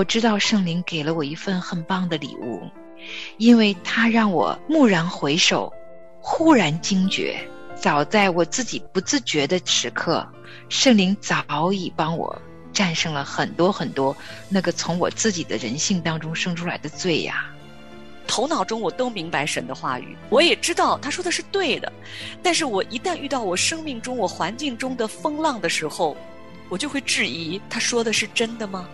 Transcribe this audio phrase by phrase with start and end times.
[0.00, 2.62] 我知道圣灵给了我一份很棒的礼物，
[3.36, 5.70] 因为他让我蓦然回首，
[6.22, 7.38] 忽然惊觉，
[7.74, 10.26] 早在我自己不自觉的时刻，
[10.70, 12.40] 圣灵早已帮我
[12.72, 14.16] 战胜了很多很多
[14.48, 17.50] 那个从我自己的人性当中生出来的罪呀。
[18.26, 21.92] 头脑中我都明白神的话语，我也知道他说的是对的，
[22.42, 26.16] 但是我一旦遇到我生命中我环境中的风浪的时候，
[26.70, 28.88] 我就会质疑他说的是真的吗？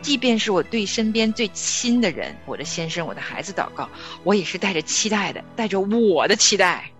[0.00, 3.88] 即便是我对身边最亲的人，我的先生、我的孩子祷告，
[4.24, 6.90] 我也是带着期待的，带着我的期待。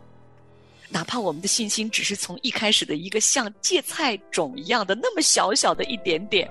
[0.88, 6.48] 哪怕我们的信心只是从一开始的一个像芥菜种一样的那么小小的一点点，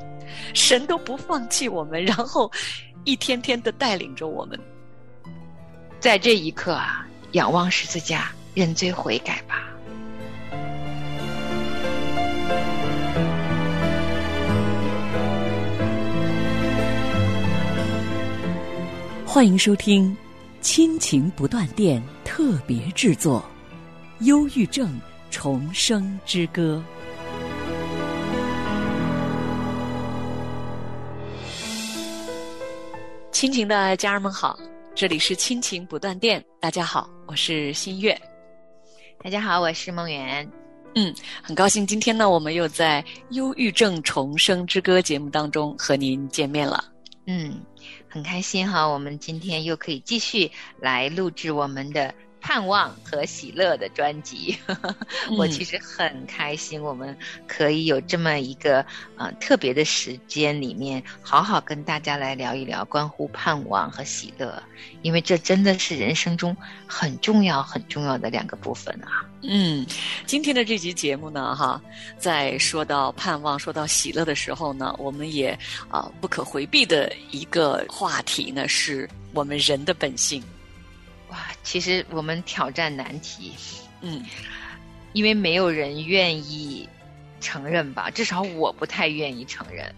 [0.54, 2.52] 神都不放弃我们，然后。
[3.04, 4.60] 一天天的带领着我们，
[5.98, 9.57] 在这一刻啊，仰望十字架，认罪悔改吧。
[19.30, 20.10] 欢迎收听
[20.62, 23.44] 《亲情不断电》特别制作，
[24.26, 24.98] 《忧郁症
[25.30, 26.82] 重生之歌》。
[33.34, 34.58] 亲情的家人们好，
[34.96, 36.44] 这里是亲情不断电。
[36.62, 38.18] 大家好，我是新月。
[39.22, 40.50] 大家好，我是梦圆。
[40.96, 43.04] 嗯，很高兴今天呢，我们又在
[43.36, 46.86] 《忧郁症重生之歌》节目当中和您见面了。
[47.30, 47.62] 嗯，
[48.10, 52.14] 很开心哈，我们今天又可以继续来录制我们的。
[52.40, 54.58] 盼望和喜乐的专辑，
[55.38, 57.16] 我其实很开心，我们
[57.48, 58.86] 可以有这么一个
[59.18, 64.62] 呃特别的时间里面，好好跟大家来聊一聊关乎盼望和喜乐，
[65.02, 69.26] 因为这真的是人生中很重要很重要的两个部分啊。
[69.42, 69.86] 嗯，
[70.26, 71.82] 今天的这集节目呢，哈，
[72.18, 75.58] 在说到盼望、说到喜乐的时候呢，我们也
[75.90, 80.44] 啊不可回避的一个话题呢，是我们人的本性。
[81.30, 83.54] 哇，其实我们挑战难题，
[84.02, 84.24] 嗯，
[85.14, 86.88] 因为没有人愿意
[87.42, 89.94] 承认吧，至少我不太愿意承认。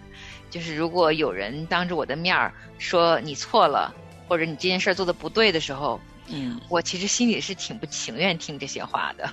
[0.50, 3.94] 就是如果有人当着我的面儿说你错了，
[4.28, 9.29] 或者你这件事儿做的不对的时候，嗯，我其实心里是挺不情愿听这些话的，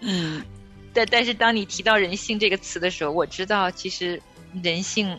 [0.00, 0.42] 嗯。
[0.94, 4.20] 但但是当你提到人性这个词的时候，我知道其实
[4.62, 5.16] 人性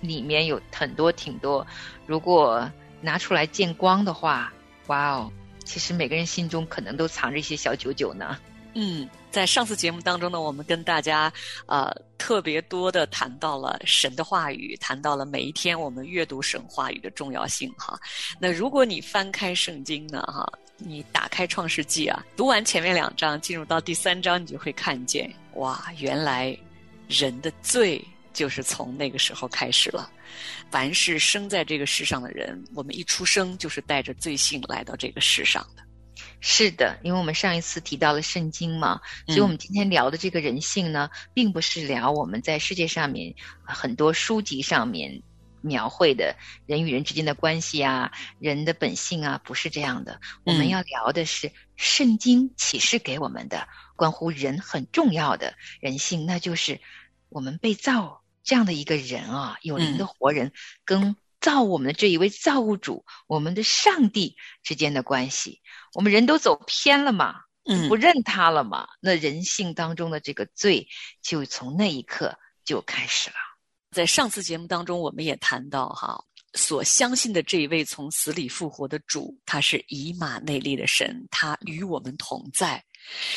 [0.00, 1.66] 里面有很多挺多，
[2.06, 2.70] 如果
[3.00, 4.52] 拿出来见光的话，
[4.86, 5.32] 哇哦！
[5.70, 8.36] 其实每个人心中可能都藏着一些小九九呢。
[8.74, 11.32] 嗯，在上次节目当中呢，我们跟大家
[11.66, 17.96] 呃特别多的谈到了神的话语，谈到了每一天我们阅读神话语的重要性哈。
[18.40, 20.44] 那如果你翻开圣经呢哈，
[20.76, 26.56] 你打开创世纪啊，读完前面两章，进入到第三章，你就会看见哇，原来
[27.06, 30.10] 人的罪就是从那个时候开始了。
[30.70, 35.82] 凡是生在这个世上的人，我们一出生就是带着罪性来到这个世上的。
[36.40, 45.22] 是的，因为我们上一次提到了圣经嘛，所以我们今天聊的这个人性呢，并不是聊我们在世界上面很多书籍上面
[45.60, 46.34] 描绘的
[46.66, 50.20] 人与人之间的关系啊，人的本性啊，不是这样的。
[50.44, 56.80] 我们要聊的是圣经启示给我们的关乎人很重要的人性，那就是
[57.30, 58.18] 我们被造。
[58.42, 60.50] 这样的一个人啊，有灵的活人，
[60.86, 65.60] 跟造我们的这一位造物主，我们的上帝之间的关系，
[65.92, 70.88] 我们人都走偏了嘛，嗯，不认他了嘛，那人性当中的这个罪，
[71.20, 73.36] 就从那一刻就开始了。
[73.90, 76.24] 在上次节目当中，我们也谈到哈，
[76.54, 82.82] 所相信的这一位从死里复活的主，他是以马内利的神，他与我们同在。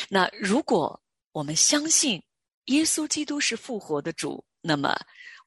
[0.10, 1.00] 那如果
[1.34, 2.24] 我们相信
[2.66, 4.98] 耶稣基督是复活的主，那么，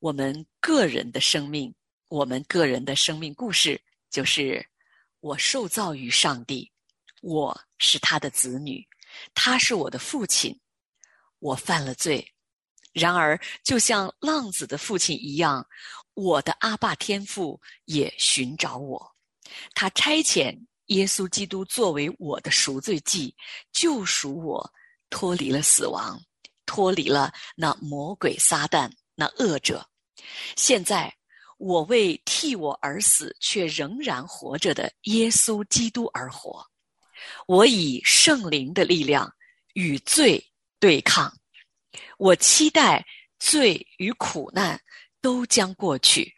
[0.00, 1.74] 我们个人的生命，
[2.08, 4.64] 我们个人的生命故事，就是
[5.20, 6.70] 我受造于上帝，
[7.22, 8.86] 我是他的子女，
[9.32, 10.60] 他是我的父亲，
[11.38, 12.34] 我犯了罪，
[12.92, 15.66] 然而就像浪子的父亲一样，
[16.12, 19.16] 我的阿爸天父也寻找我，
[19.74, 20.54] 他差遣
[20.86, 23.34] 耶稣基督作为我的赎罪祭，
[23.72, 24.72] 救赎我，
[25.08, 26.20] 脱离了死亡，
[26.66, 28.90] 脱离了那魔鬼撒旦。
[29.18, 29.88] 那恶者，
[30.56, 31.10] 现在
[31.56, 36.62] 我为替我而死却仍然活着的耶稣基督而活，
[37.46, 39.34] 我以圣灵的力量
[39.72, 40.46] 与罪
[40.78, 41.34] 对抗，
[42.18, 43.02] 我期待
[43.38, 44.78] 罪与苦难
[45.22, 46.30] 都将过去，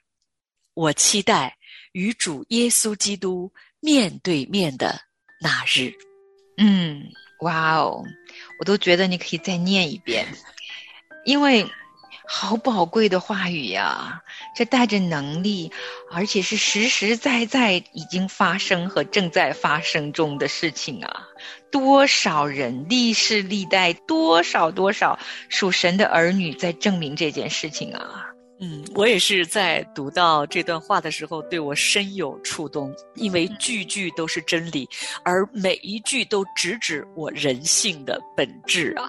[0.75, 1.59] 我期待
[1.91, 5.01] 与主耶稣基督面对面的
[5.41, 5.93] 那日。
[6.59, 7.11] 嗯，
[7.41, 8.05] 哇哦，
[8.59, 10.27] 我都觉得你可以再念一遍，
[11.25, 11.67] 因为。
[12.31, 14.23] 好宝贵的话语呀！
[14.55, 15.73] 这带着能力，
[16.13, 21.27] 而且是实实在在已经发生和正在发生中的事情啊！
[21.71, 25.19] 多少人历世历代，多少多少
[25.49, 28.28] 属神的儿女在证明这件事情啊！
[28.61, 34.89] 嗯，我也是在读到这段话的时候，对我深有触动，因为句句都是真理，
[35.23, 39.09] 而每一句都直指我人性的本质啊！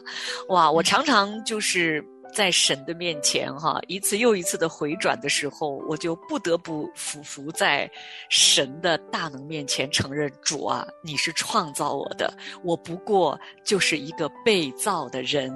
[0.50, 2.04] 哇，我常常就是。
[2.34, 7.90] 在神的面前，哈，一次又一次的回转的时候，我就不得不俯伏在
[8.30, 12.32] 神的大能面前，承认主啊，你是创造我的，
[12.64, 15.52] 我不过就是一个被造的人。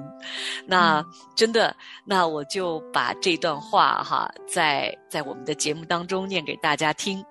[0.66, 1.04] 那
[1.36, 1.74] 真的，
[2.04, 7.24] 那我就把这段话哈，在在我们的节目当中念给大家听。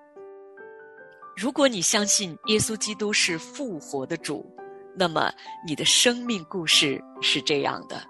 [1.36, 4.48] 如果你相信耶稣基督是复活的主，
[4.96, 5.32] 那么
[5.66, 8.02] 你的生命故事是这样的。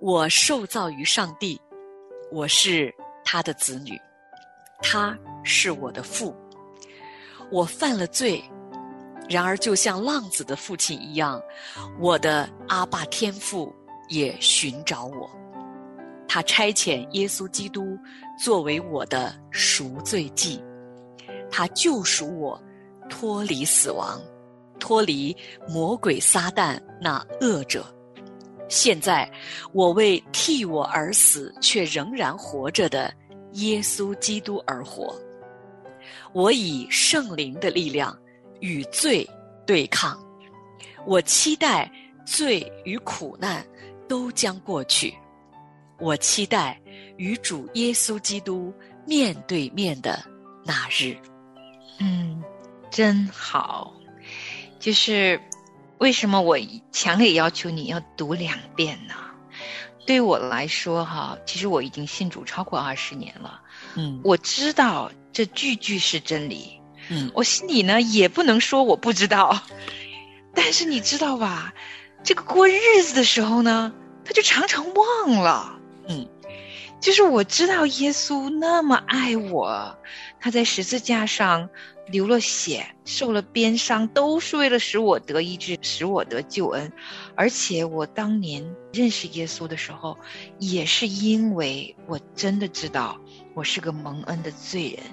[0.00, 1.60] 我受造于上帝，
[2.30, 4.00] 我是他的子女，
[4.80, 6.32] 他是我的父。
[7.50, 8.40] 我犯了罪，
[9.28, 11.42] 然而就像浪子的父亲一样，
[11.98, 13.74] 我的阿爸天父
[14.08, 15.28] 也寻找我。
[16.28, 17.98] 他差遣耶稣基督
[18.38, 20.62] 作为我的赎罪祭，
[21.50, 22.62] 他救赎我，
[23.10, 24.20] 脱离死亡，
[24.78, 25.36] 脱离
[25.68, 27.84] 魔鬼撒旦那恶者。
[28.68, 29.30] 现在，
[29.72, 33.12] 我为替我而死却仍然活着的
[33.52, 35.18] 耶稣基督而活。
[36.32, 38.16] 我以圣灵的力量
[38.60, 39.28] 与罪
[39.66, 40.22] 对抗。
[41.06, 41.90] 我期待
[42.26, 43.64] 罪与苦难
[44.06, 45.14] 都将过去。
[45.98, 46.78] 我期待
[47.16, 48.72] 与主耶稣基督
[49.06, 50.22] 面对面的
[50.64, 51.16] 那日。
[51.98, 52.42] 嗯，
[52.90, 53.94] 真好，
[54.78, 55.40] 就是。
[55.98, 56.58] 为什么我
[56.92, 59.14] 强烈要求你要读两遍呢？
[60.06, 63.60] 对我来说，哈，其实我已经信主超过二十年了。
[63.94, 66.80] 嗯，我知道这句句是真理。
[67.10, 69.62] 嗯，我心里呢也不能说我不知道，
[70.54, 71.74] 但是你知道吧？
[72.24, 73.92] 这个过日子的时候呢，
[74.24, 75.78] 他就常常忘了。
[76.08, 76.26] 嗯，
[77.00, 79.96] 就是我知道耶稣那么爱我，
[80.40, 81.68] 他在十字架上。
[82.10, 86.90] 流了血，受了鞭伤，都是为了使我得医治，使我得救恩。
[87.34, 90.16] 而且我当年认识耶稣的时候，
[90.58, 93.20] 也是因为我真的知道
[93.52, 95.04] 我是个蒙恩的罪人，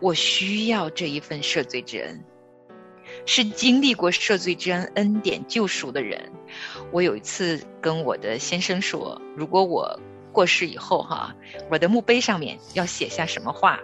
[0.00, 2.24] 我需要这一份赦罪之恩。
[3.26, 6.30] 是经历过赦罪之恩、恩典救赎的人。
[6.92, 9.98] 我有一次跟我的先生说，如果我
[10.32, 11.34] 过世以后，哈，
[11.70, 13.80] 我的墓碑上面要写下什么话，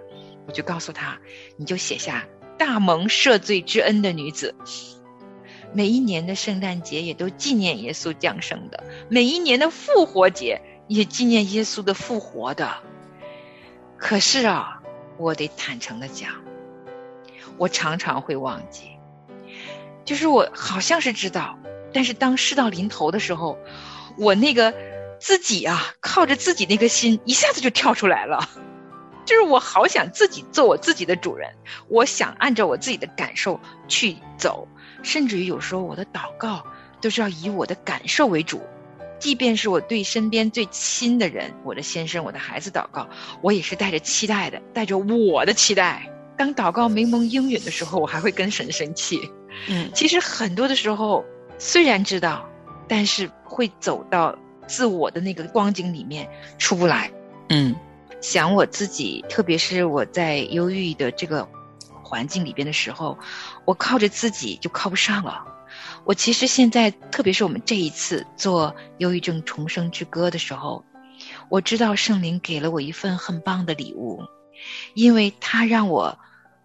[0.46, 1.18] 我就告诉他，
[1.56, 2.24] 你就写下。
[2.58, 4.54] 大蒙赦罪之恩的女子，
[5.74, 12.78] 每一年的圣诞节也都纪念耶稣降生的，每一年的复活节也纪念耶稣的复活的。
[13.98, 14.80] 可是啊，
[15.18, 16.30] 我得坦诚的讲，
[17.58, 18.88] 我常常会忘记，
[20.06, 21.58] 就是我好像是知道，
[21.92, 23.58] 但是当事到临头的时候，
[24.16, 24.72] 我那个
[25.18, 28.48] 自己啊，靠着自己那颗心，一下子就跳出来了。
[29.26, 31.52] 就是我好想自己做我自己的主人，
[31.88, 34.68] 我想按照我自己的感受去走，
[35.02, 36.64] 甚至于有时候我的祷告
[37.00, 38.62] 都是要以我的感受为主，
[39.18, 43.08] 即便是我对身边最亲的人，我的先生、我的孩子祷告，
[43.42, 46.08] 我也是带着期待的，带着我的期待。
[46.36, 49.32] 当祷告没蒙应允的时候，我还会跟神生气。
[49.68, 51.24] 嗯，其实很多的时候
[51.58, 52.48] 虽然知道，
[52.86, 57.10] 但是会走到自我的那个光景里面出不来。
[57.48, 57.74] 嗯。
[58.22, 61.46] 想我自己，特别是我在忧郁的这个
[62.02, 63.16] 环境里边的时候，
[63.66, 65.44] 我靠着自己就靠不上了。
[66.04, 70.82] 我其实现在，特别是我们这一次做忧郁症重生之歌的时候，
[71.50, 74.22] 我知道圣灵给了我一份很棒的礼物，
[74.94, 76.18] 因为他让我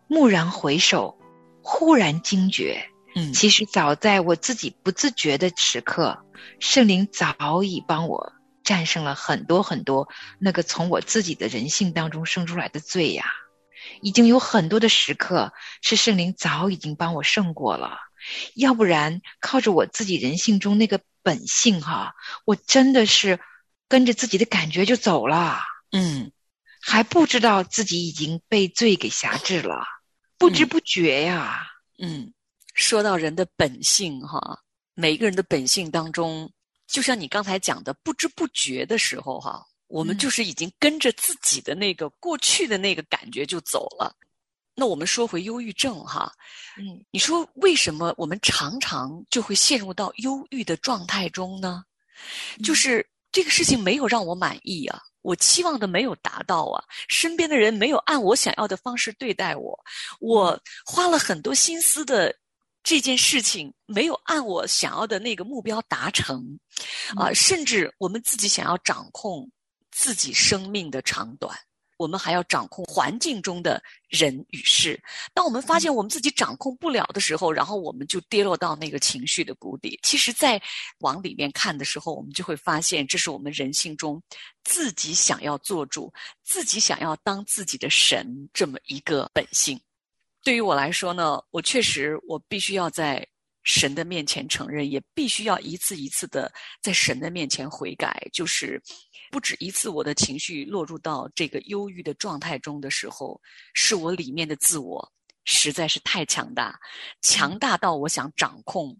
[0.08, 1.18] 蓦然回首，
[1.62, 6.26] 忽然惊觉，嗯，其实早在我自己不自觉的时刻，
[6.60, 8.34] 圣灵早已帮我。
[8.64, 13.26] 战胜了很多很多那个从我自己的人性当中生出来的罪呀，
[14.02, 15.52] 已经有很多的时刻
[15.82, 17.98] 是圣灵早已经帮我胜过了，
[18.54, 22.14] 要不然靠着我自己人性中那个本性哈，
[22.46, 23.40] 我真的是
[23.90, 25.60] 跟着自己的感觉就走了，
[25.92, 26.32] 嗯，
[26.80, 29.84] 还不知道自己已经被罪给辖制了，
[30.38, 31.66] 不知不觉呀，
[31.98, 32.32] 嗯，
[32.82, 34.60] 说到人的本性哈，
[34.96, 36.52] 每一个人的本性当中。
[36.88, 44.14] 就像你刚才讲的，不知不觉的时候，哈，我们就是已经跟着自己的那个过去的那个感觉就走了。
[44.76, 46.30] 那我们说回忧郁症，哈，
[46.78, 51.84] 嗯，你说为什么我们常常就会陷入到忧郁的状态中呢？
[52.62, 59.80] 就是这个事情没有让我满意啊，我期望的没有达到啊，身边的人没有按我想要的方式对待我，
[60.20, 62.36] 我花了很多心思的
[62.84, 66.60] 这件事情没有按我想要的那个目标达成，
[67.16, 69.50] 啊，甚至我们自己想要掌控
[69.92, 71.58] 自己生命的长短。
[71.98, 75.00] 我们还要掌控环境中的人与事。
[75.36, 80.00] 当我们发现我们自己掌控不了的时候，然后我们就跌落到那个情绪的谷底。
[80.02, 80.60] 其实，在
[81.02, 84.20] 往里面看的时候，我们就会发现，这是我们人性中
[84.64, 86.12] 自己想要做主、
[86.44, 89.80] 自己想要当自己的神这么一个本性。
[90.44, 93.28] 对于我来说呢，我确实我必须要在
[93.64, 98.82] 神的面前承认，也必须要一次一次的在神的面前悔改，就是。
[99.32, 103.40] 不止一次，我的情绪落入到这个忧郁的状态中的时候，
[103.74, 105.10] 是我里面的自我
[105.46, 106.78] 实在是太强大，
[107.22, 108.94] 强大到我想掌控。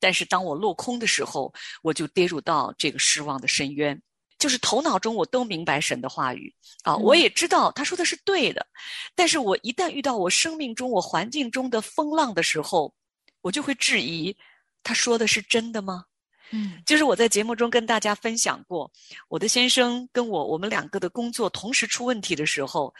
[0.00, 4.00] 但是当我落空的时候，我就跌入到这个失望的深渊。
[4.44, 8.66] 就是头脑中我都明白神的话语啊，我也知道他说的是对的。
[9.14, 12.94] 但是我一旦遇到我生命中、我环境中的风浪的时候，
[13.40, 14.36] 我就会质疑
[14.82, 16.04] 他说的是真的吗？
[16.50, 18.92] 嗯，就是我在节目中跟大家分享过，
[19.30, 22.92] 我的先生跟我，我们两个的工作同时出问题的时候，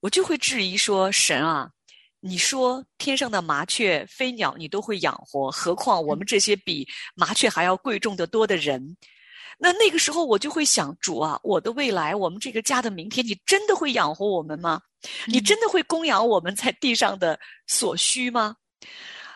[0.00, 1.70] 我就会质疑说：“神啊，
[2.20, 8.94] 你说天上的麻雀、飞鸟你都会养活，何况我们这些比麻雀还要贵重的多的人？
[9.58, 14.80] 那那个时候我就会想，主啊，我的未来，我们这个家的明天，你真的会养活我们吗？
[15.26, 18.56] 你真的会供养我们在地上的所需吗？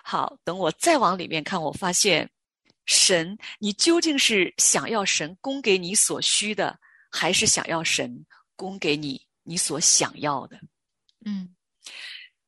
[0.02, 2.30] 好，等我再往里面看，我发现。
[2.86, 6.76] 神，你究竟是想要神供给你所需的，
[7.08, 10.58] 还是想要神供给你你所想要的？
[11.24, 11.54] 嗯，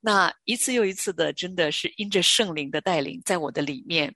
[0.00, 4.12] 那一次又一次的，真的是因着圣灵的带领，在我的里面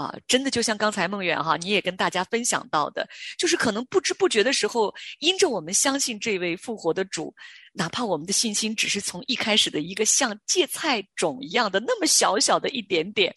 [0.00, 7.34] 啊，真的就像刚才梦远哈，你也跟大家分享到的，就是可能不知不觉的时候，因着我们相信这位复活的主，
[7.74, 13.34] 哪怕我们的信心只是从一开始的一个像芥菜种一样的那么小小的一点点。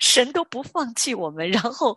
[0.00, 1.96] 神都不放弃我们，然后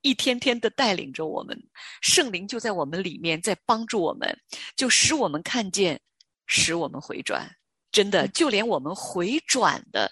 [0.00, 1.56] 一天天的带领着我们，
[2.00, 4.36] 圣灵就在我们里面，在帮助我们，
[4.74, 6.00] 就使我们看见，
[6.46, 7.48] 使我们回转。
[7.92, 10.10] 真的，就连我们回转的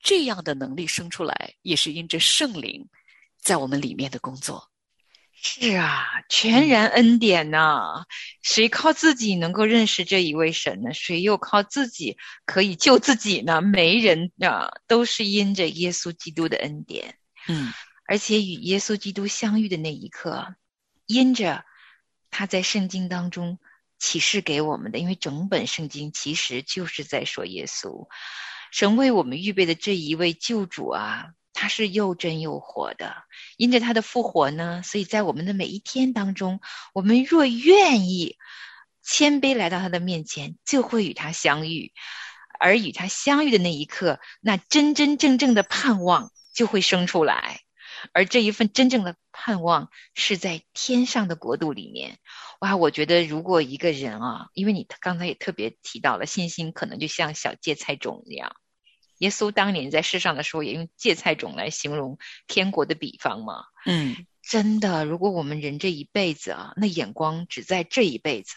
[0.00, 2.88] 这样的能力生出来，也是因着圣灵
[3.40, 4.70] 在我们里面的工作。
[5.40, 8.04] 是啊，全然恩典呐！
[8.42, 10.92] 谁靠自己能够认识这一位神呢？
[10.92, 13.60] 谁又靠自己可以救自己呢？
[13.60, 17.18] 没人啊，都是因着耶稣基督的恩典。
[17.46, 17.72] 嗯，
[18.08, 20.56] 而且与耶稣基督相遇的那一刻，
[21.06, 21.64] 因着
[22.32, 23.60] 他在圣经当中
[24.00, 28.08] 启示给我们的，因为整本圣经其实就是在说耶稣，
[28.70, 31.28] 神为我们预备的这一位救主啊。
[31.60, 33.16] 他是又真又活的，
[33.56, 36.60] 因着他的复活呢，所以在我们的每一天当中，
[36.94, 38.36] 我们若愿意
[39.02, 41.92] 谦卑来到他的面前，就会与他相遇，
[42.60, 47.62] 而与他相遇的那一刻，那真真正正的盼望就会生出来，
[48.12, 52.18] 而这一份真正的盼望是在天上的国度里面。
[52.60, 58.56] 哇，我觉得如果一个人啊，因为你刚才也特别提到了，信心可能就像小芥菜种一样。
[59.18, 63.64] 耶稣当年在世上的时候，也用芥菜种来形容天国的比方嘛。
[63.84, 68.54] 嗯，真的，如果我们人这一辈子啊，那眼光只在这一辈子，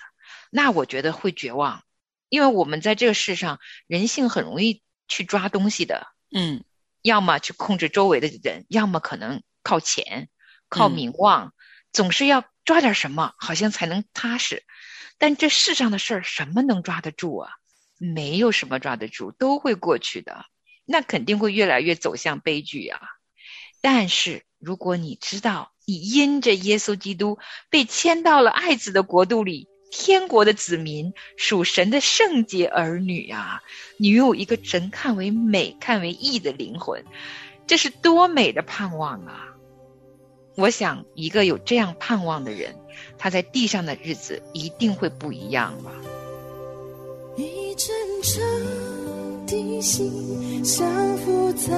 [0.52, 1.84] 那我觉得会绝望，
[2.30, 6.08] 因为我们在这个世上，人性很容易去抓东西的。
[6.30, 6.64] 嗯，
[7.02, 10.30] 要么去控制周围的人，要么可能靠钱、
[10.70, 11.54] 靠名望，
[11.92, 14.64] 总是要抓点什么，好像才能踏实。
[15.18, 17.52] 但这世上的事儿，什么能抓得住啊？
[17.98, 20.46] 没有什么抓得住，都会过去的。
[20.86, 23.00] 那肯定会越来越走向悲剧啊！
[23.82, 27.38] 但是如果你知道，你因着耶稣基督
[27.70, 33.62] 被迁到了爱子的国度里，天国的子民，属神的圣洁儿女啊，
[33.98, 37.04] 你拥有一个神看为美、看为义的灵魂，
[37.68, 39.50] 这是多美的盼望啊！
[40.56, 42.76] 我想，一个有这样盼望的人，
[43.18, 45.92] 他在地上的日子一定会不一样吧。
[47.38, 51.72] 一阵阵的心相伏在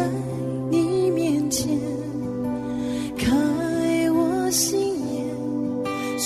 [0.70, 1.67] 你面前，
[3.17, 3.32] 开
[4.12, 4.79] 我心
[5.13, 6.20] 眼，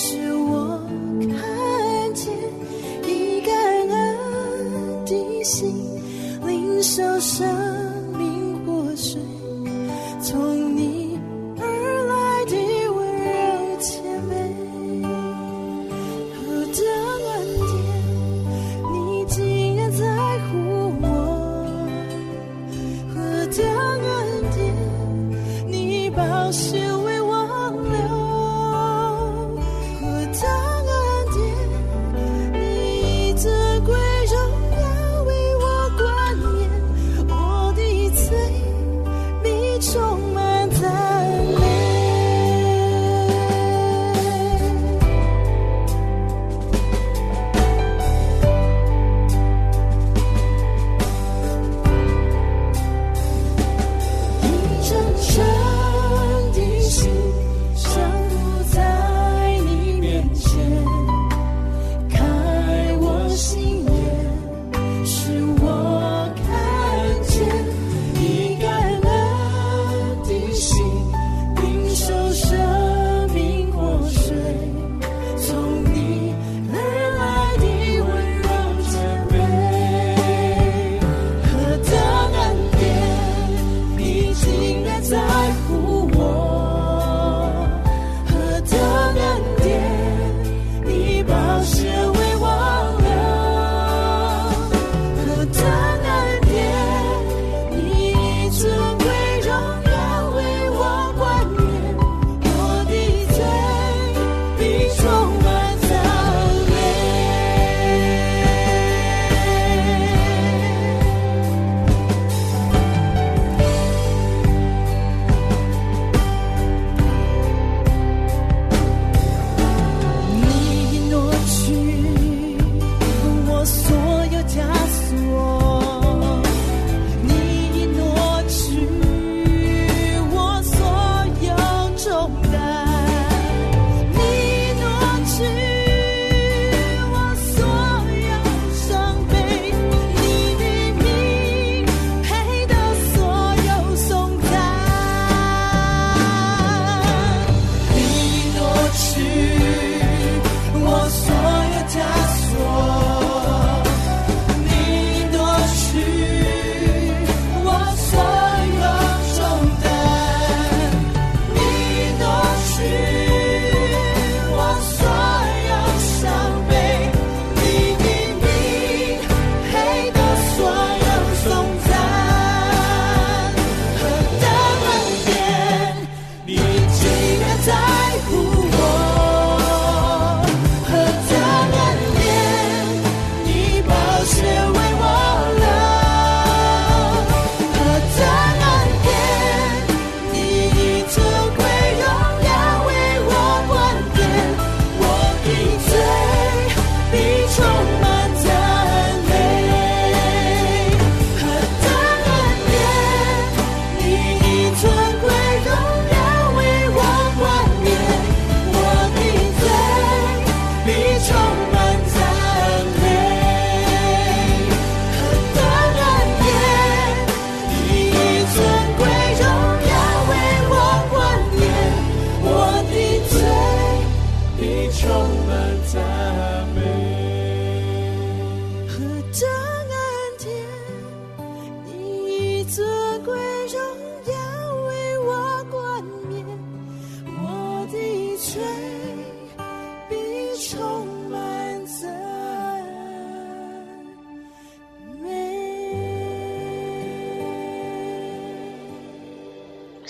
[5.47, 5.73] 心，
[6.45, 7.47] 领受生
[8.17, 9.21] 命活水，
[10.21, 10.66] 从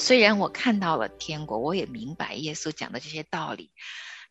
[0.08, 3.74] 虽然我看到了天国，我也明白耶稣讲的这些道理，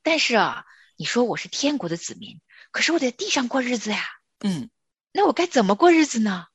[0.03, 0.65] 但是啊，
[0.97, 4.03] 你说我是天国的子民，可是我在地上过日子呀，
[4.41, 4.71] 嗯，
[5.13, 6.47] 那我该怎么过日子呢？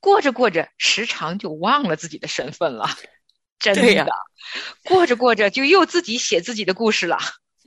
[0.00, 2.88] 过着过着，时常就忘了自己的身份了，
[3.60, 4.06] 真的
[4.84, 7.18] 过着过着就又自己写自己的故事了，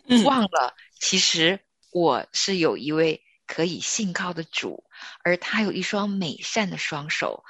[0.07, 0.23] 嗯。
[0.23, 1.59] 忘了其实
[1.91, 4.83] 我是有一位可以信靠的主，
[5.23, 7.43] 而他有一双美善的双手，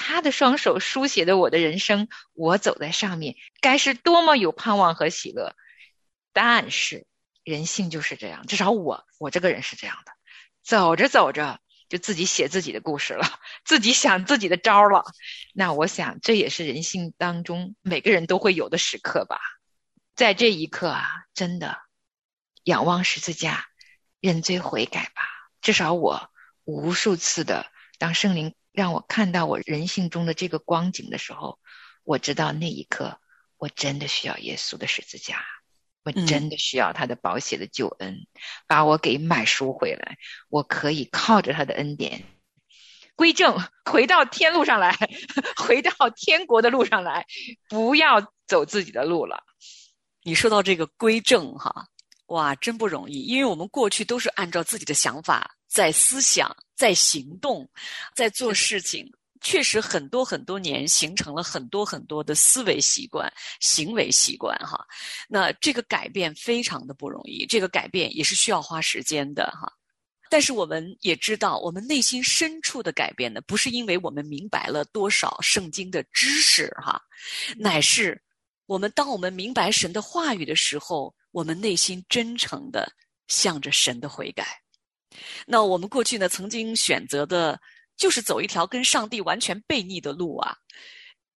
[0.00, 5.56] 他的双手书写的我的人生，我走在上面，该是多么有盼望和喜乐。
[6.32, 7.04] 但是
[7.42, 10.12] 人性就是这样，至少我我这个人是这样的，
[10.62, 11.58] 走着走着
[11.88, 15.04] 就自己写自己的故事了，自己想自己的招儿了。
[15.52, 19.40] 那我想这也是人性当中每个人都会有的时刻吧。
[20.14, 21.76] 在这一刻啊，真的
[22.62, 23.66] 仰望十字架，
[24.20, 25.22] 认罪悔改吧。
[25.60, 26.30] 至少我
[26.62, 27.66] 无数次的，
[27.98, 31.58] 当圣灵让我看到我人性中的这个光景的时候，
[32.04, 33.20] 我知道那一刻
[33.56, 35.44] 我真的需要耶稣的十字架，
[36.04, 38.26] 我嗯真的需要他的宝血的救恩，
[38.66, 40.16] 把我给买赎回来。
[40.48, 42.24] 我可以靠着他的恩典
[43.16, 44.96] 归正，回到天路上来，
[45.56, 47.26] 回到天国的路上来，
[47.68, 49.42] 不要走自己的路了。
[50.22, 51.88] 你说到这个归正哈，
[52.26, 57.68] 哇，真不容易，因为我们过去都是按照自己的想法在思想、在行动、
[58.14, 59.08] 在做事情，
[59.40, 64.84] 确实很多很多年形成了很多很多的思维习惯、行为习惯哈。
[65.28, 69.72] 那这个改变非常的不容易，这个改变也是需要花时间的哈。
[70.30, 77.00] 但是我们也知道，我们内心深处的改变呢，不是因为我们明白了多少圣经的知识哈，
[77.56, 78.20] 乃是
[78.66, 82.92] 我们当我们明白神的话语的时候，我们内心真诚的
[83.28, 84.60] 向着神的悔改。
[85.46, 87.60] 那我们过去呢，曾经选择的
[87.96, 90.56] 就是走一条跟上帝完全背逆的路啊。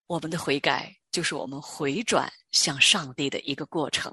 [0.07, 4.13] 我们的悔改就是我们回转向上帝的一个过程。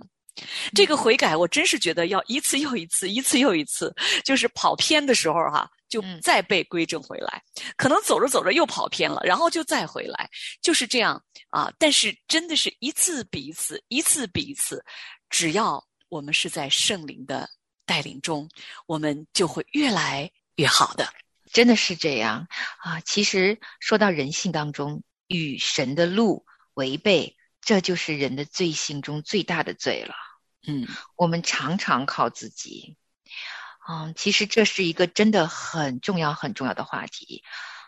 [0.74, 7.44] 这个悔改，我真是觉得要一次又一次，一次又一次，就是跑偏的时候哈、就嗯再被归正回来。
[7.76, 10.30] 可能走着走着又跑偏了，然后就再回来，
[10.62, 11.70] 就是这样啊。
[11.78, 14.82] 但是真的是一次比一次，一次比一次，
[15.30, 17.50] 只要我们是在圣灵的
[17.90, 18.48] 带领中，
[18.86, 21.12] 我们就会越来越好的。
[21.52, 22.48] 真的是这样
[22.84, 23.02] 啊！
[23.02, 30.14] 其实说到人性当中与神的路违背，这就是人的罪性中最大的罪了。
[30.68, 32.98] 嗯我们常常靠自己，
[33.90, 37.44] 嗯，其实这是一个真的很重要、很重要的话题。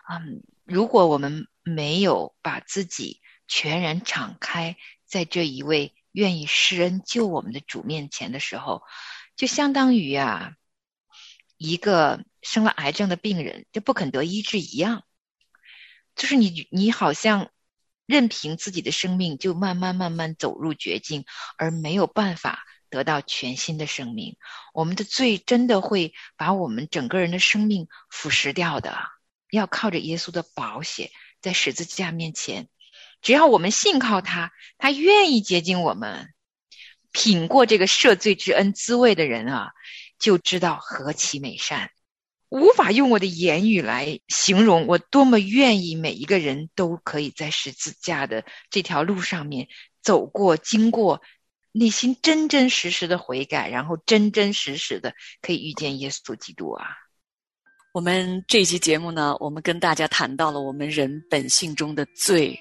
[0.09, 8.81] 嗯，如果我们没有把自己全然敞开在这一位愿意施恩救我们的主面前的时候，
[9.41, 10.53] 就相当于啊，
[11.57, 15.03] 一个生了癌症的病人就不肯得医治一样，
[16.15, 17.49] 就是你你好像
[18.05, 21.25] 任凭自己的生命就慢慢慢慢走入绝境，
[21.57, 24.37] 而没有办法得到全新的生命。
[24.75, 28.95] 我们的罪真的会把我们整个人的生命腐蚀掉的。
[29.49, 31.09] 要靠着耶稣的宝血，
[31.41, 32.69] 在十字架面前，
[33.23, 36.31] 只要我们信靠他，他愿意接近我们，
[37.11, 39.71] 品过这个赦罪之恩滋味的人啊，
[40.19, 41.89] 就知道何其美善。
[42.49, 49.67] 无法用我的言语来形容，我多么愿意每一个人都可以在十字架的这条路上面
[50.01, 51.21] 走过、经过，
[51.71, 56.87] 内心真真实实的悔改，然后真真实实的可以遇见耶稣基督啊！
[57.93, 62.59] 我们这期节目呢，我们跟大家谈到了我们人本性中的罪，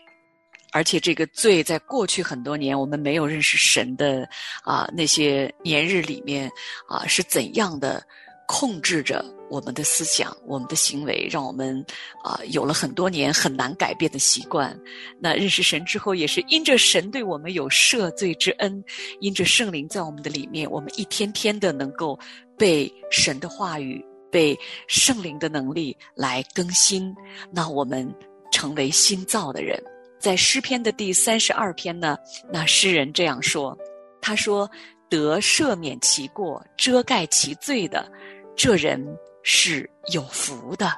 [0.72, 4.28] 而且这个罪在过去很多年我们没有认识神的
[4.62, 6.50] 啊那些年日里面
[6.88, 8.02] 啊是怎样的
[8.46, 11.85] 控制着我们的思想、我们的行为，让我们
[12.22, 14.78] 啊有了很多年很难改变的习惯。
[15.20, 18.83] 那认识神之后，也是因着神对我们有赦罪之恩，
[19.20, 22.16] 因着圣灵在我们的里面，我们一天天的能够
[22.56, 24.56] 被神的话语、被
[24.87, 27.12] 圣灵的能力来更新。
[27.52, 28.09] 那我们
[28.52, 29.80] 成为新造的人。
[30.20, 32.18] 在诗篇的第三十二篇呢，
[32.52, 33.76] 那诗人这样说
[34.20, 34.70] ：“他说，
[35.09, 38.06] 得赦免其过、遮盖其罪的，
[38.54, 39.02] 这人
[39.42, 40.88] 是有福的；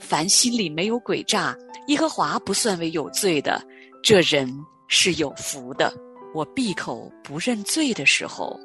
[0.00, 3.64] 凡心里没有诡诈、耶和华不算为有罪的，
[4.02, 4.52] 这人
[4.88, 5.94] 是有福的。
[6.34, 8.58] 我闭口不认罪的时候，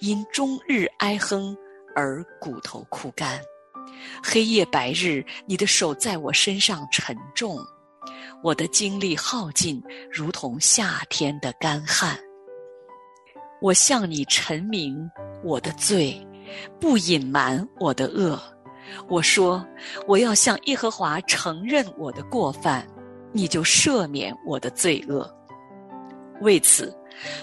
[0.00, 1.56] 因终日哀哼
[1.94, 3.40] 而骨头枯干，
[4.20, 7.56] 黑夜白日，你的手在我身上沉重。”
[8.42, 12.18] 我的精力耗尽，如同夏天的干旱。
[13.60, 14.96] 我向你陈明
[15.44, 16.26] 我的罪，
[16.80, 18.40] 不隐瞒我的恶。
[19.08, 19.64] 我说
[20.08, 22.86] 我要向耶和华承认我的过犯，
[23.32, 25.30] 你就赦免我的罪恶。
[26.40, 26.96] 为此，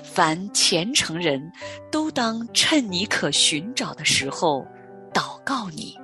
[0.04, 1.40] 凡虔诚人
[1.92, 4.66] 都当趁你可寻找的时候
[5.14, 5.96] 祷告你。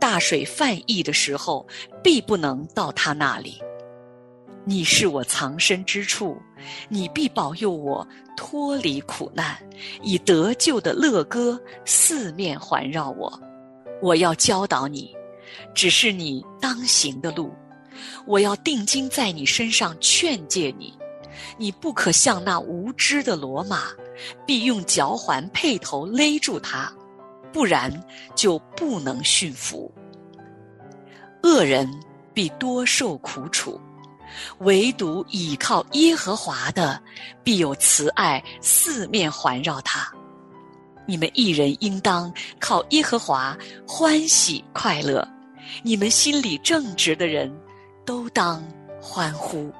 [0.00, 1.64] 大水泛溢的时候，
[2.02, 3.58] 必不能到他那里。
[4.66, 6.40] 你是我藏身之处，
[6.88, 9.58] 你必保佑我脱离苦难，
[10.02, 13.40] 以得救的乐歌四面环绕我。
[14.00, 15.14] 我要教导你，
[15.74, 17.52] 只是你当行的路。
[18.26, 20.96] 我要定睛在你身上劝诫你，
[21.58, 23.82] 你不可像那无知的骡马，
[24.46, 26.92] 必用脚环配头勒住它，
[27.52, 27.92] 不然
[28.34, 29.92] 就不能驯服。
[31.42, 31.88] 恶人
[32.32, 33.78] 必多受苦楚。
[34.58, 37.00] 唯独倚靠耶和华的，
[37.42, 40.12] 必有慈爱四面环绕他。
[41.06, 45.26] 你们一人应当靠耶和华欢喜快乐。
[45.82, 47.52] 你们心里正直的人，
[48.04, 48.62] 都当
[49.00, 49.72] 欢呼。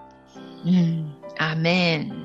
[0.65, 2.24] 嗯，阿门。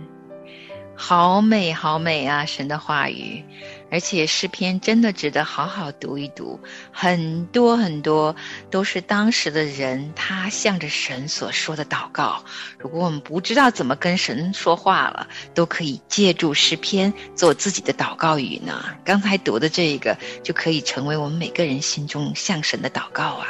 [1.01, 2.45] 好美，好美啊！
[2.45, 3.41] 神的话语。
[3.89, 6.59] 而且诗篇真的值得好好读一读，
[6.91, 8.35] 很多很多
[8.69, 12.43] 都是当时的人他向着神所说的祷告。
[12.77, 18.83] 如果我们不知道怎么跟神说话了，都可以借助诗篇做自己的祷告语呢。
[19.05, 23.47] 刚才读的这个就可以成为我们每个人心中向神的祷告啊。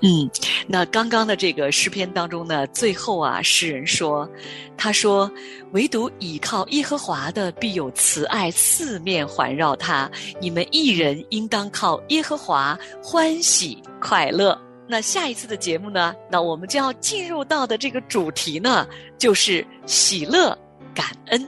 [0.00, 0.30] 嗯，
[0.66, 4.28] 那刚刚的这个诗篇当中呢，最后啊，诗人说，
[4.76, 5.28] 他说，
[5.72, 10.08] 唯独倚靠耶和华的，必有慈爱四面环绕他。
[10.40, 14.56] 你们一人应当靠耶和华欢喜快乐。
[14.86, 18.86] 那下一次的节目呢，那我们就要进入到的这个主题呢，
[19.18, 20.56] 就是喜乐
[20.94, 21.44] 感恩。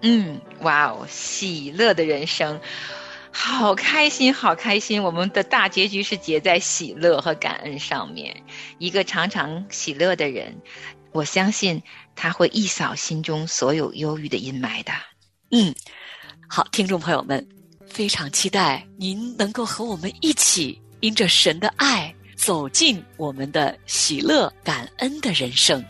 [0.00, 2.60] 嗯，哇哦，喜乐的人生。
[3.36, 5.02] 好开心，好开心！
[5.02, 8.34] 我们的大结局是结在喜乐和感恩上面。
[8.78, 10.56] 一个常常喜乐的人，
[11.10, 11.82] 我相信
[12.14, 14.92] 他会一扫心中所有忧郁的阴霾的。
[15.50, 15.74] 嗯，
[16.48, 17.44] 好，听众朋友们，
[17.88, 25.84] 非常期待您能够和我们一起，因着神的爱，走进我们的喜乐感恩的人生。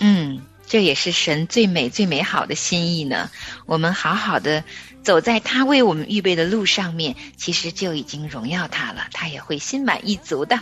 [0.00, 3.30] 嗯，这也是神最美最美好的心意呢。
[3.64, 4.62] 我们好好的。
[5.02, 10.58] 走在他为我们预备的路上面，其实就已经荣耀他了，他也会心满意足的。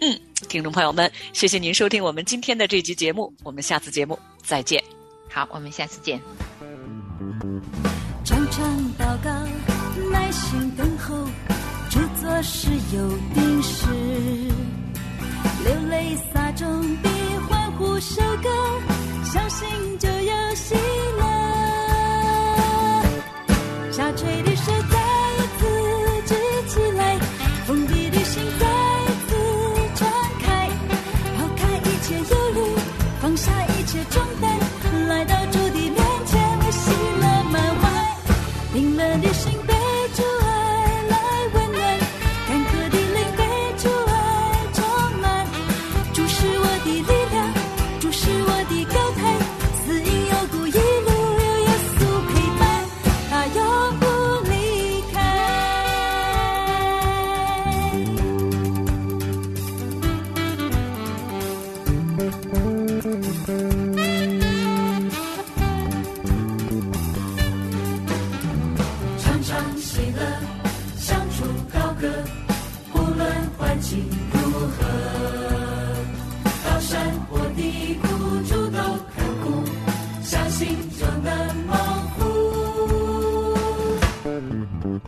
[0.00, 4.82] 嗯，听众朋友们，谢谢您收听我们今天的这期节目，我们下次节目再见。
[5.30, 6.20] 好，我们下次见。
[8.24, 8.64] 常常
[8.98, 9.30] 祷告，
[10.10, 11.24] 耐心等候，
[11.90, 13.86] 著作是有定时，
[15.64, 17.08] 流泪撒种必
[17.48, 18.20] 欢呼收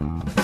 [0.04, 0.43] Mm-hmm.